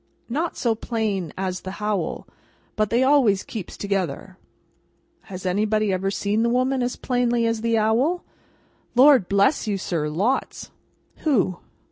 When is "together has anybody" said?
3.77-5.93